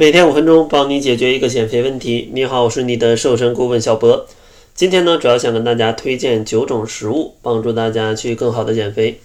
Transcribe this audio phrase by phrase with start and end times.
[0.00, 2.30] 每天五分钟，帮你解决一个减肥问题。
[2.32, 4.28] 你好，我是你的瘦身顾问小博。
[4.72, 9.20] 今天呢，主要想跟大家推荐九种食物，帮助大家去更好的减肥。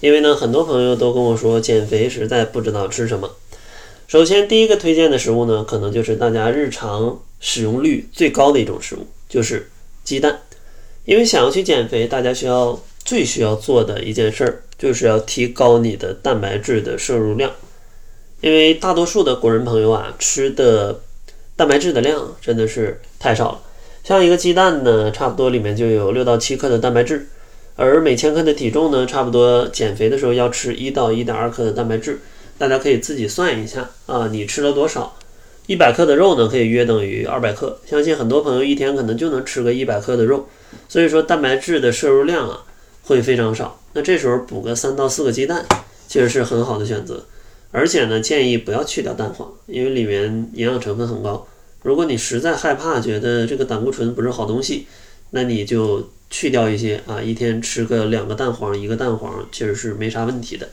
[0.00, 3.30] 因为呢，很多朋友都跟我说减肥实在不知道吃什么。
[4.08, 9.70] 首先，第一个推荐的食物呢，可能就是大家日常使用率最高的一种食物，就是
[10.02, 10.40] 鸡蛋。
[11.04, 17.52] 因为想要去减肥，大家需要最需要做的一件事儿，就是要提高你的蛋白质的摄入量。
[18.40, 21.00] 因为大多数的国人朋友啊，吃的
[21.56, 23.60] 蛋白质的量真的是太少了。
[24.04, 27.26] 像一个鸡蛋呢，差不多里面就有六到七克的蛋白质，
[27.74, 32.20] 而每千克的体重呢，差不多减肥的时候要吃一到一点二克的蛋白质。
[32.58, 35.16] 大家可以自己算一下啊，你吃了多少？
[35.66, 37.78] 一百克的肉呢，可以约等于二百克。
[37.84, 40.46] 相信很多朋友一天可能就能吃个一百克的肉，
[40.88, 42.62] 所以说蛋白质的摄入量啊
[43.02, 43.80] 会非常少。
[43.94, 45.66] 那这时候补个三到四个鸡蛋，
[46.06, 47.24] 其实是很好的选择。
[47.70, 51.46] 而且呢，建议不要去掉蛋黄，因为里面营养成分很高。
[51.82, 54.86] 如果你实在害怕，觉得这个胆固醇不是好东西，
[55.30, 60.68] 那你就去掉一些啊，一天吃个两个蛋黄，一个蛋黄其实是没啥问题的。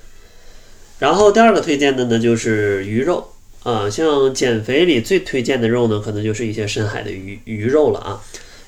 [1.00, 3.28] 然后第二个推荐的呢，就是鱼肉
[3.64, 8.24] 啊，像减肥里最推荐的肉呢，可能就是一些深海的鱼鱼肉了啊。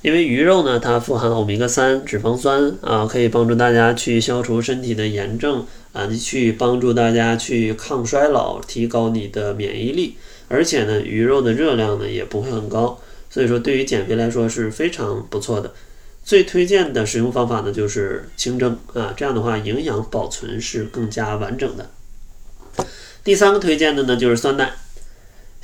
[0.05, 10.15] 因为鱼肉呢，它富含欧米伽三脂肪酸啊，可以帮助大家去消除身体的炎症啊，去帮助大家去抗衰老，提高你的免疫力。
[10.47, 15.73] 而且呢，鱼肉的热量呢也不会很高，所以说对于减肥来说是非常不错的。
[16.23, 21.89] 最推荐的使用方法呢就是清蒸啊，这样的话营养保存是更加完整的。
[23.23, 24.71] 第三个推荐的呢就是酸奶。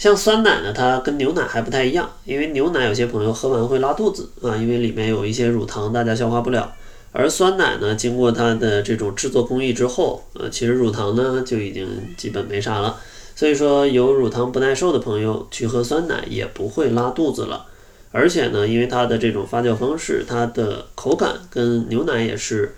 [0.02, 6.74] 像酸奶呢，它跟牛奶还不太一样，因为牛奶有些朋友喝完会拉肚子啊，因为里面有一些乳糖，大家消化不了。
[7.12, 13.00] 而酸奶呢，经过它的这种制作工艺之后，呃，其实乳糖呢就已经基本没啥了。
[13.36, 17.68] 所以说，有乳糖不耐受的朋友去喝酸奶也不会拉肚子了。
[18.12, 22.74] 而且呢，因为它的这种发酵方式，它的口感跟牛奶也是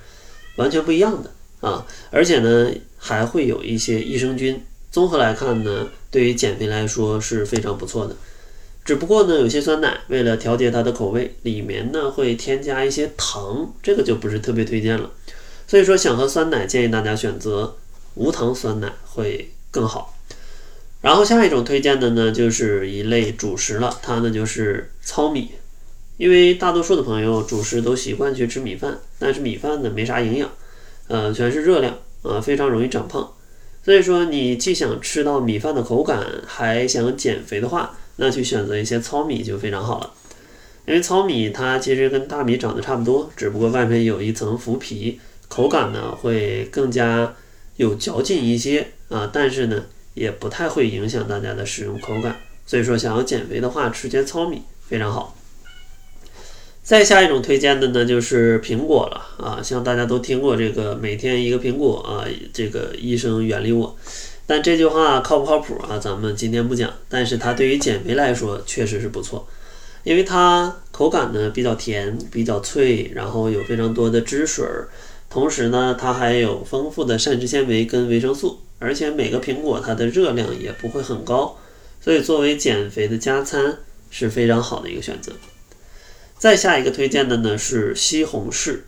[0.57, 1.31] 完全不一样的
[1.65, 1.85] 啊。
[2.11, 4.61] 而且呢，还会有一些益生菌。
[4.93, 5.89] 综合来看呢。
[6.09, 8.15] 对于减肥来说是非常不错的，
[8.85, 15.09] 只不过呢，有些酸奶为了调节它的口味，里面呢会添加一些糖，这个就不是特别推荐了。
[15.67, 17.75] 所以说，想喝酸奶，建议大家选择
[18.13, 20.15] 无糖酸奶会更好。
[21.01, 25.49] 然后下一种推荐的呢，就是一类主食了，它呢就是糙米，
[26.17, 30.47] 因为大多数的朋友主食都习惯去吃米饭，但是米饭呢没啥营养，
[31.07, 33.33] 呃，全是热量啊，非常容易长胖。
[33.83, 40.13] 所以说，你既想吃到米饭的口感，还想减肥的话，那去选择一些糙米就非常好了。
[40.85, 47.35] 因为糙米它其实跟大米长得差不多，只不过外面有一层麸皮，口感呢会更加
[47.75, 49.29] 有嚼劲一些啊。
[49.33, 52.37] 但是呢，也不太会影响大家的食用口感。
[52.65, 55.35] 所以说，想要减肥的话，吃些糙米非常好。
[56.83, 63.95] 再下一种推荐的呢，就是苹果了啊，像大家都听过这个每天一个苹果啊，这个医生远离我，
[64.45, 65.97] 但这句话靠不靠谱啊？
[65.97, 69.47] 咱们今天不讲，但是它对于减肥来说确实是不错，
[70.03, 74.89] 因为它口感呢比较甜，比较脆，然后有非常多的汁水儿，
[75.29, 81.57] 同时呢它还有丰富的膳食纤维跟维生素，而且每个苹果它的热量也不会很高，
[82.01, 83.77] 所以作为减肥的加餐
[84.11, 85.31] 是非常好的一个选择。
[86.43, 88.79] 再下一个推荐的呢是西红柿，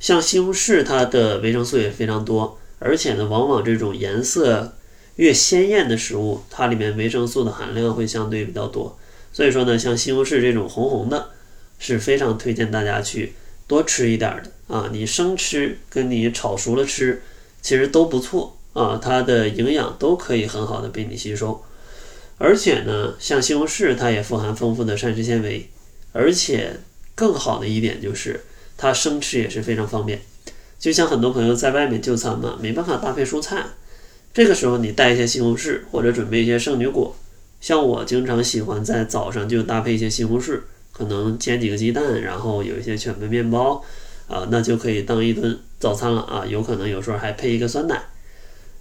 [0.00, 4.72] 像西红柿它的维生素也非常多，而且呢，往往这种颜色
[5.16, 8.98] 越鲜艳的食物，它里面维生素的含量会相对比较多。
[9.30, 11.28] 所以说呢，像西红柿这种红红的，
[11.78, 13.34] 是非常推荐大家去
[13.66, 14.88] 多吃一点的啊。
[14.90, 17.20] 你生吃跟你炒熟了吃，
[17.60, 21.62] 其实都不错啊，它的营养都可以很好的被你吸收。
[22.38, 25.68] 而且呢，像西红柿它也富含丰富的膳食纤维。
[26.16, 26.72] 而且
[27.14, 28.40] 更好的一点就是，
[28.78, 30.20] 它生吃也是非常方便。
[30.78, 33.64] 就像很多朋友在外面就餐嘛，没办法搭配蔬菜，
[34.32, 37.14] 这个时候你带一些西红柿，或者准备一些圣女果。
[37.60, 40.60] 像我经常喜欢在早上就搭配一些西红柿，
[40.92, 43.82] 可能煎几个鸡蛋，然后有一些全麦面包，
[44.28, 46.44] 啊，那就可以当一顿早餐了啊。
[46.46, 48.02] 有可能有时候还配一个酸奶，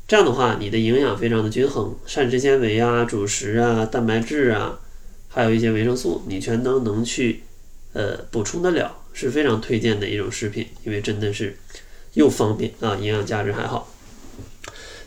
[0.07, 4.79] 这样的话你的营养非常的均衡，膳食纤维啊、主食啊、蛋白质啊。
[5.35, 7.43] 还有一些维生素，你全都能去，
[7.91, 11.57] 呃，补充得了，是非常推荐的一种食品，因为真的是
[12.13, 13.91] 又方便啊，营养价值还好。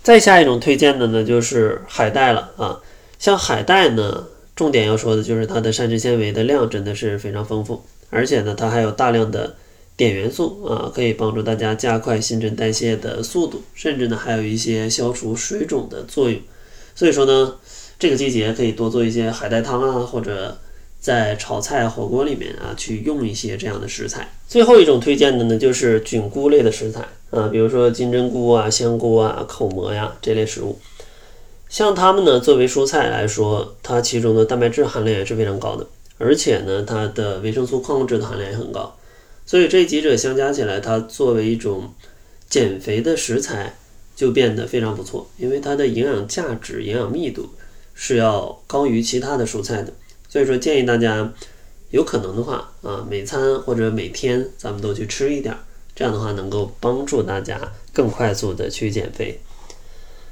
[0.02, 2.78] 再下一种推荐的呢，就是海带了啊。
[3.18, 9.56] 像海带呢，重点要说的就是它的膳食纤维的量真的是非常丰富，而且呢，它还有大量的
[9.96, 16.38] 碘元素啊，可以帮助大家加快新陈代谢的速度，甚至呢，还有一些消除水肿的作用。
[16.94, 17.54] 所以说呢。
[17.98, 20.56] 这个季节可以多做一些海带汤啊，或者
[21.00, 24.30] 在炒菜火锅里面啊去用一些这样的食材。
[24.46, 30.78] 最后一种推荐的呢，就是菌菇类的食材啊，比如说金针菇啊、香菇啊、口蘑呀这类食物。
[31.68, 35.86] 像它们呢，作为蔬菜来说，它其中的蛋白质含量也是非常高的，
[36.16, 38.96] 而且呢，它的维生素、矿物质的含量也很高。
[39.44, 41.92] 所以这几者相加起来，它作为一种
[42.48, 43.74] 减肥的食材
[44.16, 47.50] 就变得非常不错，因为它的营养价值、营养密度
[48.00, 49.92] 是要高于其他的蔬菜的。
[50.28, 51.32] 所以说，建议大家
[51.90, 55.52] 有可能的话啊，每餐或者每天咱们都去吃一点，
[55.96, 57.60] 这样的话能够帮助大家
[57.92, 59.40] 更快速的去减肥。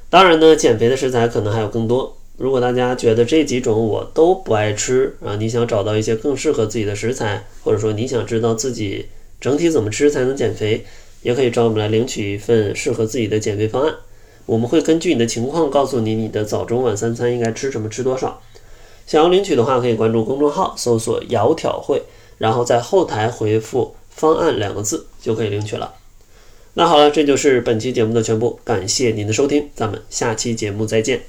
[0.09, 2.17] 当然呢，减肥的食材可能还有更多。
[2.37, 9.07] 如果大家觉得这几种我都不爱吃啊，你想找到一些更适合自己的食材，或者说你想知道自己
[9.41, 10.85] 整体怎么吃才能减肥，
[11.23, 13.95] 也可以找我们来领取一份适合自己的减肥方案。
[14.47, 18.41] 我们会根据你的情况告诉你你的早中晚三餐应该吃什么，吃多少。
[19.07, 22.03] 想要领取的话，可以关注公众号，搜索“窈窕会”，
[22.39, 25.95] 然后在后台回复“方案”两个字就可以领取了。
[26.75, 31.27] 那好了，这就是本期节目的全部，感谢您的收听，咱们下期节目再见。